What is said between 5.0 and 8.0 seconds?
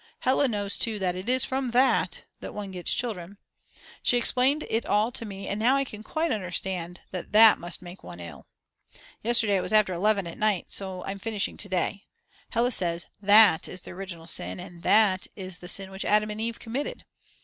to me and now I can quite understand that that must